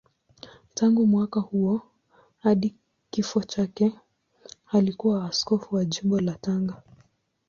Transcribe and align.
Tangu 0.73 1.07
mwaka 1.07 1.39
huo 1.39 1.81
hadi 2.39 2.75
kifo 3.09 3.43
chake 3.43 3.91
alikuwa 4.71 5.25
askofu 5.25 5.75
wa 5.75 5.85
Jimbo 5.85 6.19
la 6.19 6.33
Tanga. 6.33 6.81